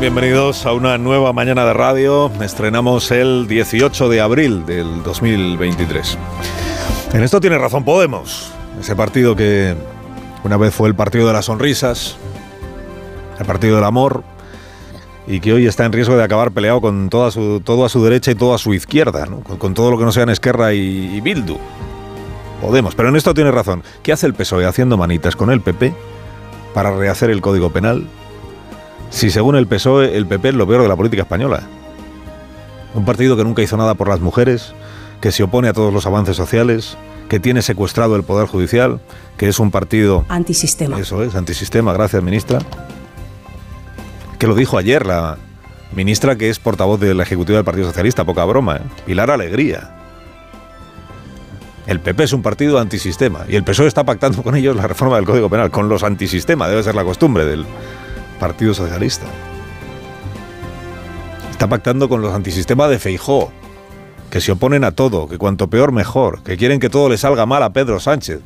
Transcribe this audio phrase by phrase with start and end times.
[0.00, 2.30] Bienvenidos a una nueva mañana de radio.
[2.40, 6.18] Estrenamos el 18 de abril del 2023.
[7.12, 9.74] En esto tiene razón Podemos, ese partido que
[10.44, 12.16] una vez fue el partido de las sonrisas,
[13.38, 14.24] el partido del amor,
[15.26, 18.02] y que hoy está en riesgo de acabar peleado con toda su, todo a su
[18.02, 19.26] derecha y todo a su izquierda,
[19.58, 21.58] con todo lo que no sean Esquerra y, y Bildu.
[22.62, 23.82] Podemos, pero en esto tiene razón.
[24.02, 25.92] ¿Qué hace el PSOE haciendo manitas con el PP
[26.72, 28.06] para rehacer el Código Penal?
[29.12, 31.62] Si según el PSOE, el PP es lo peor de la política española.
[32.94, 34.74] Un partido que nunca hizo nada por las mujeres,
[35.20, 36.96] que se opone a todos los avances sociales,
[37.28, 39.00] que tiene secuestrado el Poder Judicial,
[39.36, 40.24] que es un partido...
[40.28, 40.98] Antisistema.
[40.98, 42.58] Eso es, antisistema, gracias ministra.
[44.38, 45.36] Que lo dijo ayer la
[45.94, 48.82] ministra que es portavoz de la Ejecutiva del Partido Socialista, poca broma, ¿eh?
[49.06, 49.94] Pilar Alegría.
[51.86, 55.16] El PP es un partido antisistema y el PSOE está pactando con ellos la reforma
[55.16, 57.66] del Código Penal, con los antisistema, debe ser la costumbre del
[58.42, 59.26] Partido Socialista.
[61.52, 63.52] Está pactando con los antisistema de Feijó,
[64.30, 67.46] que se oponen a todo, que cuanto peor mejor, que quieren que todo le salga
[67.46, 68.40] mal a Pedro Sánchez.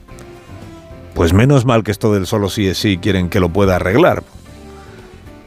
[1.14, 4.22] Pues menos mal que esto del solo sí es sí quieren que lo pueda arreglar.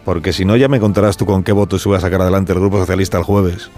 [0.03, 2.51] Porque si no ya me contarás tú con qué voto se va a sacar adelante
[2.51, 3.69] el Grupo Socialista el jueves.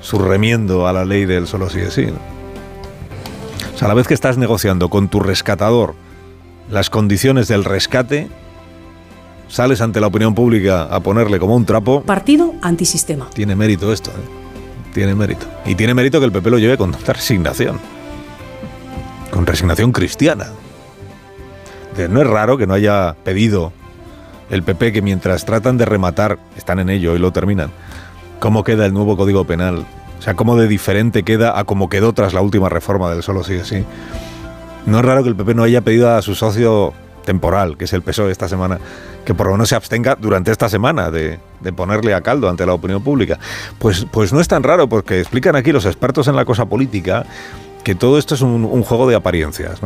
[0.00, 2.06] Su remiendo a la ley del solo sí es sí.
[3.74, 5.96] O sea, a la vez que estás negociando con tu rescatador
[6.70, 8.30] las condiciones del rescate,
[9.50, 12.02] sales ante la opinión pública a ponerle como un trapo.
[12.02, 13.28] Partido antisistema.
[13.34, 14.94] Tiene mérito esto, ¿eh?
[14.94, 15.46] Tiene mérito.
[15.66, 17.78] Y tiene mérito que el PP lo lleve con tanta resignación.
[19.30, 20.46] Con resignación cristiana.
[22.08, 23.72] No es raro que no haya pedido
[24.48, 27.70] el PP que mientras tratan de rematar, están en ello y lo terminan,
[28.40, 29.86] cómo queda el nuevo Código Penal.
[30.18, 33.44] O sea, cómo de diferente queda a cómo quedó tras la última reforma del solo
[33.44, 33.84] sigue así.
[34.86, 36.92] No es raro que el PP no haya pedido a su socio
[37.30, 38.80] temporal, que es el PSOE esta semana,
[39.24, 41.38] que por lo menos se abstenga durante esta semana de,
[41.76, 43.38] ponerle a caldo ante la opinión pública.
[43.78, 47.24] Pues, pues no es tan raro, porque explican aquí los expertos en la cosa política
[47.84, 49.78] que todo esto es un, juego de apariencias.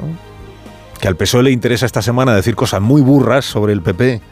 [0.98, 4.22] Que al PSOE le interesa esta semana decir cosas muy burras sobre el PP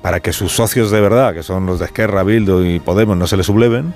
[0.00, 3.26] para que sus socios de verdad, que son los de Esquerra, Bildu y Podemos, no
[3.26, 3.92] se le subleven,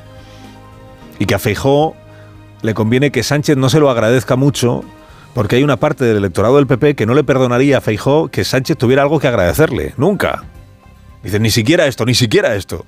[1.20, 1.94] y que a Feijó
[2.62, 4.82] le conviene que Sánchez no se lo agradezca mucho
[5.34, 8.44] porque hay una parte del electorado del PP que no le perdonaría a Feijó que
[8.44, 9.94] Sánchez tuviera algo que agradecerle.
[9.96, 10.44] Nunca.
[11.22, 12.84] Dicen, ni siquiera esto, ni siquiera esto.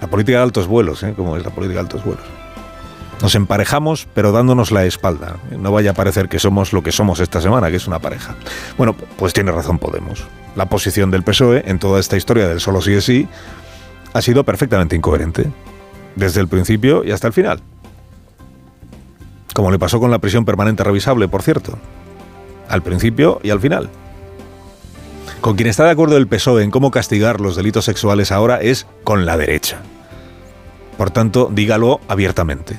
[0.00, 1.14] La política de altos vuelos, ¿eh?
[1.16, 2.24] Como es la política de altos vuelos.
[3.22, 5.36] Nos emparejamos, pero dándonos la espalda.
[5.50, 8.34] No vaya a parecer que somos lo que somos esta semana, que es una pareja.
[8.76, 10.24] Bueno, pues tiene razón Podemos.
[10.54, 13.28] La posición del PSOE en toda esta historia del solo sí es sí
[14.12, 15.46] ha sido perfectamente incoherente.
[16.14, 17.62] Desde el principio y hasta el final.
[19.56, 21.78] Como le pasó con la prisión permanente revisable, por cierto.
[22.68, 23.88] Al principio y al final.
[25.40, 28.86] Con quien está de acuerdo el PSOE en cómo castigar los delitos sexuales ahora es
[29.02, 29.78] con la derecha.
[30.98, 32.78] Por tanto, dígalo abiertamente.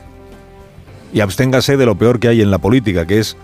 [1.12, 3.38] Y absténgase de lo peor que hay en la política, que es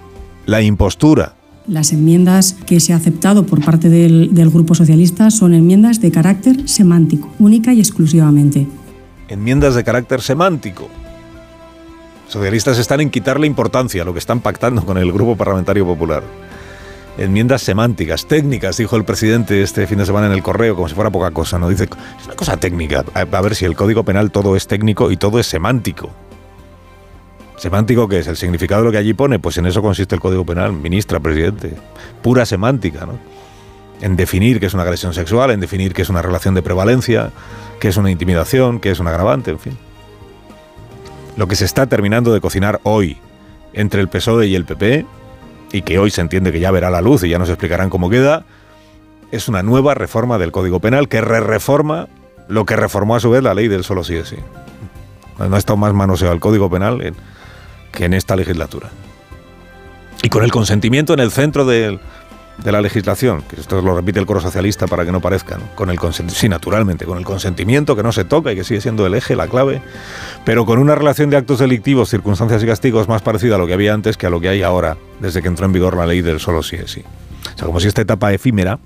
[0.46, 1.34] la impostura.
[1.66, 6.12] Las enmiendas que se ha aceptado por parte del, del Grupo Socialista son enmiendas de
[6.12, 8.68] carácter semántico, única y exclusivamente.
[9.28, 10.88] Enmiendas de carácter semántico.
[12.34, 16.24] Socialistas están en quitarle importancia a lo que están pactando con el Grupo Parlamentario Popular.
[17.16, 20.96] Enmiendas semánticas, técnicas, dijo el presidente este fin de semana en el correo, como si
[20.96, 21.70] fuera poca cosa, ¿no?
[21.70, 23.06] Dice, es una cosa técnica.
[23.14, 26.10] A, ver si el Código Penal todo es técnico y todo es semántico.
[27.58, 28.28] ¿Semántico qué es?
[28.28, 29.38] ¿El significado de lo que allí pone?
[29.38, 31.76] Pues en eso consiste el Código Penal, ministra, presidente.
[32.24, 33.20] Pura semántica, ¿no?
[34.02, 37.32] En definir qué es una agresión sexual, en definir qué es una relación de prevalencia,
[37.80, 39.78] qué es una intimidación, qué es un agravante, en fin.
[41.38, 43.18] Lo que se está terminando de cocinar hoy
[43.74, 45.06] entre el PSOE E y el PP,
[45.72, 48.10] y que hoy se entiende que ya verá la luz y ya nos explicarán cómo
[48.10, 48.46] queda,
[49.32, 52.08] es una nueva reforma del Código Penal que re-reforma
[52.48, 54.36] lo que reformó a su vez la ley del solo sí sí.
[55.40, 57.16] No ha estado más manoseado el Código Penal en-
[57.92, 58.90] que en esta legislatura.
[60.22, 62.00] Y con el consentimiento en el centro del-
[62.58, 65.64] de la legislación, que esto lo repite el coro socialista para que no parezca, ¿no?
[65.76, 69.06] con el sí, naturalmente, con el consentimiento que no se toca y que sigue siendo
[69.06, 69.82] el eje, la clave,
[70.46, 73.74] pero con una relación de actos delictivos, circunstancias y castigos más parecida a lo que
[73.74, 76.22] había antes que a lo que hay ahora, desde que entró en vigor la ley
[76.22, 77.04] del solo sí es sí.
[77.56, 78.80] O sea, como si esta etapa efímera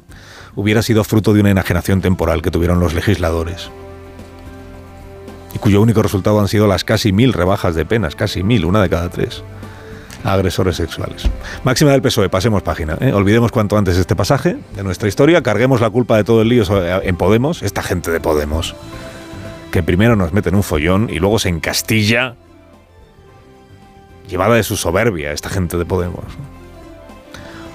[0.56, 3.70] hubiera sido fruto de una enajenación temporal que tuvieron los legisladores.
[5.54, 8.82] y cuyo único resultado han sido las casi mil rebajas de penas, casi mil, una
[8.82, 9.44] de cada tres
[10.24, 11.30] agresores sexuales.
[11.64, 12.98] Máxima del PSOE, pasemos página.
[13.00, 13.14] ¿eh?
[13.14, 16.64] Olvidemos cuanto antes este pasaje de nuestra historia, carguemos la culpa de todo el lío
[17.02, 18.76] en Podemos, esta gente de Podemos,
[19.72, 22.36] que primero nos mete en un follón y luego se encastilla,
[24.28, 26.26] llevada de su soberbia, esta gente de Podemos.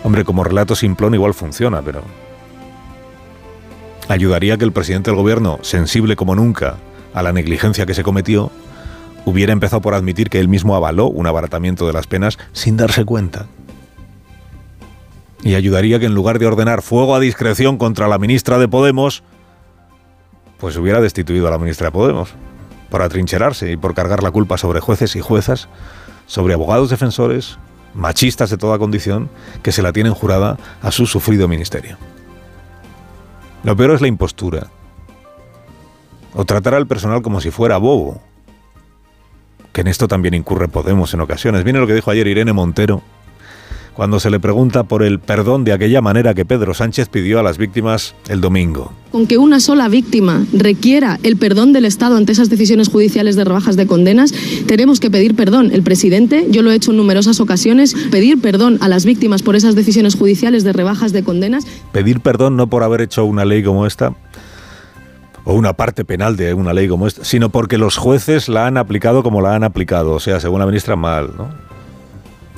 [0.04, 2.02] Hombre, como relato simplón igual funciona, pero
[4.08, 6.76] ayudaría que el presidente del gobierno, sensible como nunca
[7.14, 8.50] a la negligencia que se cometió,
[9.24, 13.04] hubiera empezado por admitir que él mismo avaló un abaratamiento de las penas sin darse
[13.04, 13.46] cuenta.
[15.42, 19.22] Y ayudaría que en lugar de ordenar fuego a discreción contra la ministra de Podemos,
[20.58, 22.34] pues hubiera destituido a la ministra de Podemos
[22.90, 25.68] por atrincherarse y por cargar la culpa sobre jueces y juezas,
[26.26, 27.58] sobre abogados defensores,
[27.94, 29.30] machistas de toda condición,
[29.62, 31.96] que se la tienen jurada a su sufrido ministerio.
[33.64, 34.66] Lo peor es la impostura.
[36.34, 38.20] O tratar al personal como si fuera bobo,
[39.72, 41.64] que en esto también incurre Podemos en ocasiones.
[41.64, 43.02] Viene lo que dijo ayer Irene Montero
[43.94, 47.42] cuando se le pregunta por el perdón de aquella manera que Pedro Sánchez pidió a
[47.42, 48.92] las víctimas el domingo.
[49.10, 53.44] Con que una sola víctima requiera el perdón del Estado ante esas decisiones judiciales de
[53.44, 54.32] rebajas de condenas,
[54.66, 55.70] tenemos que pedir perdón.
[55.72, 59.56] El presidente, yo lo he hecho en numerosas ocasiones, pedir perdón a las víctimas por
[59.56, 61.66] esas decisiones judiciales de rebajas de condenas.
[61.92, 64.14] Pedir perdón no por haber hecho una ley como esta,
[65.44, 68.76] o una parte penal de una ley como esta, sino porque los jueces la han
[68.76, 71.48] aplicado como la han aplicado, o sea, según la ministra, mal, ¿no?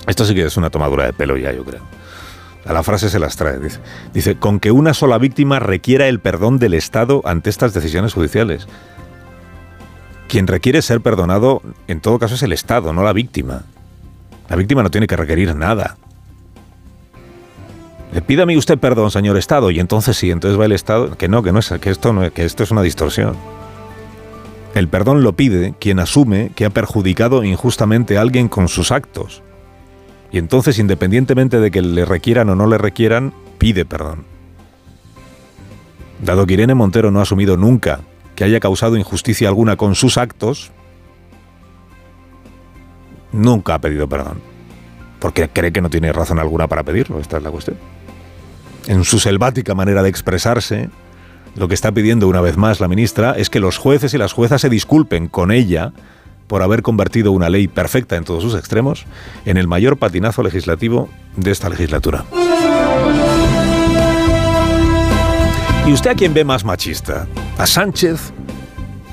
[0.06, 1.80] Esto sí que es una tomadura de pelo ya, yo creo.
[2.66, 3.80] A la frase se las trae, dice.
[4.12, 8.66] Dice, con que una sola víctima requiera el perdón del Estado ante estas decisiones judiciales.
[10.28, 13.62] Quien requiere ser perdonado, en todo caso, es el Estado, no la víctima.
[14.48, 15.96] La víctima no tiene que requerir nada.
[18.14, 21.42] Le pídame usted perdón, señor Estado, y entonces sí, entonces va el Estado, que no,
[21.42, 23.34] que no es, que esto no, que esto es una distorsión.
[24.76, 29.42] El perdón lo pide quien asume que ha perjudicado injustamente a alguien con sus actos.
[30.30, 34.24] Y entonces, independientemente de que le requieran o no le requieran, pide perdón.
[36.22, 38.00] Dado que Irene Montero no ha asumido nunca
[38.36, 40.70] que haya causado injusticia alguna con sus actos,
[43.32, 44.40] nunca ha pedido perdón.
[45.18, 47.76] Porque cree que no tiene razón alguna para pedirlo, esta es la cuestión
[48.86, 50.90] en su selvática manera de expresarse,
[51.56, 54.32] lo que está pidiendo una vez más la ministra es que los jueces y las
[54.32, 55.92] juezas se disculpen con ella
[56.46, 59.06] por haber convertido una ley perfecta en todos sus extremos
[59.44, 62.24] en el mayor patinazo legislativo de esta legislatura.
[65.86, 67.26] ¿Y usted a quién ve más machista?
[67.58, 68.32] ¿A Sánchez?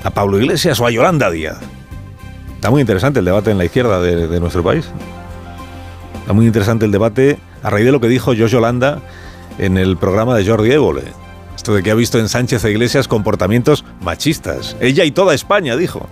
[0.04, 1.58] ¿A Pablo Iglesias o a Yolanda Díaz?
[2.54, 4.88] Está muy interesante el debate en la izquierda de, nuestro país.
[6.20, 9.00] Está muy interesante el debate a raíz de lo que dijo Josh Yolanda
[9.58, 11.04] en el programa de Jordi Évole.
[11.56, 14.76] Esto de que ha visto en Sánchez e Iglesias comportamientos machistas.
[14.80, 16.08] Ella y toda España, dijo.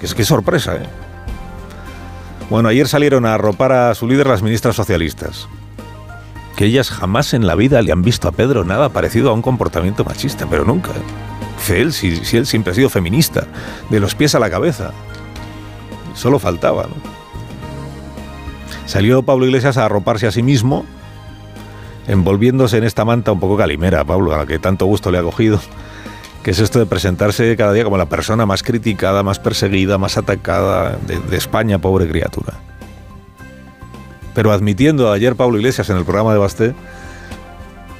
[0.00, 0.86] Que es que sorpresa, ¿eh?
[2.50, 5.48] Bueno, ayer salieron a arropar a su líder las ministras socialistas.
[6.56, 9.42] Que ellas jamás en la vida le han visto a Pedro nada parecido a un
[9.42, 10.90] comportamiento machista, pero nunca.
[10.90, 11.80] ¿eh?
[11.80, 13.46] él, si, si él siempre ha sido feminista,
[13.90, 14.92] de los pies a la cabeza.
[16.14, 16.94] Solo faltaba, ¿no?
[18.86, 20.86] Salió Pablo Iglesias a arroparse a sí mismo
[22.08, 25.22] envolviéndose en esta manta un poco calimera, Pablo, a la que tanto gusto le ha
[25.22, 25.60] cogido,
[26.42, 30.16] que es esto de presentarse cada día como la persona más criticada, más perseguida, más
[30.16, 32.54] atacada de, de España, pobre criatura.
[34.34, 36.74] Pero admitiendo ayer Pablo Iglesias en el programa de Basté,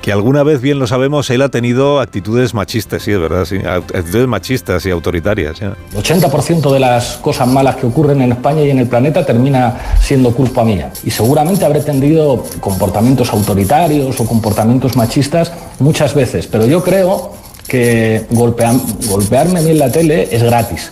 [0.08, 3.58] que alguna vez, bien lo sabemos, él ha tenido actitudes machistas, sí, de verdad, sí,
[3.58, 5.60] actitudes machistas y autoritarias.
[5.60, 9.76] El 80% de las cosas malas que ocurren en España y en el planeta termina
[10.00, 10.90] siendo culpa mía.
[11.04, 17.34] Y seguramente habré tenido comportamientos autoritarios o comportamientos machistas muchas veces, pero yo creo
[17.66, 20.90] que golpearme a mí en la tele es gratis.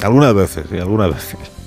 [0.00, 1.59] Algunas veces, sí, algunas veces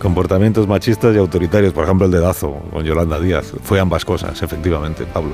[0.00, 3.52] comportamientos machistas y autoritarios, por ejemplo el dedazo con Yolanda Díaz.
[3.62, 5.30] Fue ambas cosas, efectivamente, Pablo.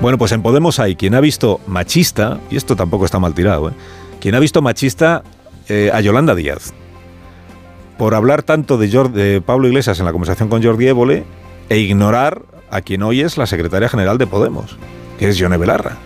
[0.00, 3.68] Bueno, pues en Podemos hay quien ha visto machista, y esto tampoco está mal tirado,
[3.68, 3.72] ¿eh?
[4.20, 5.22] quien ha visto machista
[5.68, 6.72] eh, a Yolanda Díaz
[7.98, 11.24] por hablar tanto de, de Pablo Iglesias en la conversación con Jordi Évole
[11.68, 14.76] e ignorar a quien hoy es la secretaria general de Podemos,
[15.18, 15.98] que es Yone Belarra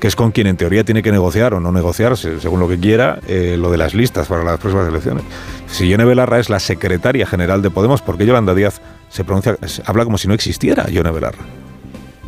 [0.00, 2.78] que es con quien en teoría tiene que negociar o no negociar, según lo que
[2.78, 5.24] quiera, eh, lo de las listas para las próximas elecciones.
[5.66, 9.56] Si Yone Belarra es la secretaria general de Podemos, ¿por qué Yolanda Díaz se pronuncia,
[9.84, 11.44] habla como si no existiera Yone Belarra?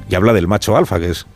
[0.09, 1.27] Y habla del macho alfa, que es.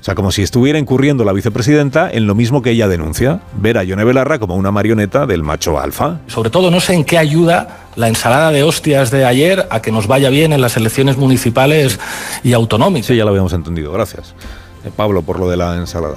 [0.00, 3.78] O sea, como si estuviera incurriendo la vicepresidenta en lo mismo que ella denuncia, ver
[3.78, 6.20] a Yone Belarra como una marioneta del macho alfa.
[6.28, 9.90] Sobre todo, no sé en qué ayuda la ensalada de hostias de ayer a que
[9.90, 11.98] nos vaya bien en las elecciones municipales
[12.44, 13.08] y autonómicas.
[13.08, 14.34] Sí, ya lo habíamos entendido, gracias.
[14.90, 16.16] Pablo por lo de la ensalada.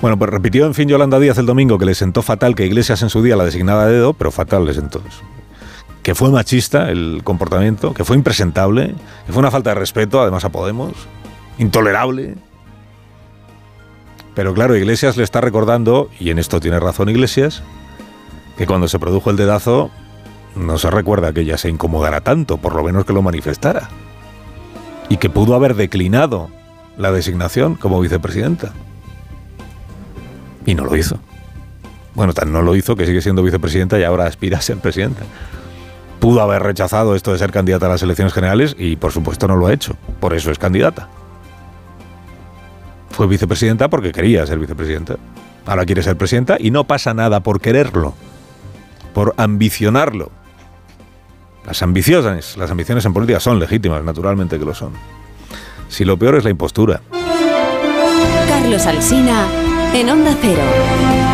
[0.00, 3.02] Bueno, pues repitió en fin Yolanda Díaz el domingo que le sentó fatal que Iglesias
[3.02, 5.02] en su día la designada a dedo, pero fatal le sentó
[6.02, 8.94] Que fue machista el comportamiento, que fue impresentable,
[9.26, 10.92] que fue una falta de respeto, además a Podemos,
[11.58, 12.34] intolerable.
[14.34, 17.62] Pero claro, Iglesias le está recordando, y en esto tiene razón Iglesias,
[18.58, 19.90] que cuando se produjo el dedazo
[20.56, 23.88] no se recuerda que ella se incomodara tanto, por lo menos que lo manifestara.
[25.08, 26.48] Y que pudo haber declinado
[26.96, 28.72] la designación como vicepresidenta.
[30.64, 31.18] Y no lo hizo.
[32.14, 35.22] Bueno, tan no lo hizo que sigue siendo vicepresidenta y ahora aspira a ser presidenta.
[36.18, 39.56] Pudo haber rechazado esto de ser candidata a las elecciones generales y por supuesto no
[39.56, 39.96] lo ha hecho.
[40.18, 41.08] Por eso es candidata.
[43.10, 45.16] Fue vicepresidenta porque quería ser vicepresidenta.
[45.66, 48.14] Ahora quiere ser presidenta y no pasa nada por quererlo,
[49.12, 50.30] por ambicionarlo.
[51.66, 54.92] Las ambiciosas, las ambiciones en política son legítimas, naturalmente que lo son.
[55.88, 57.00] Si lo peor es la impostura.
[58.48, 59.46] Carlos Alsina
[59.94, 61.25] en Onda Cero.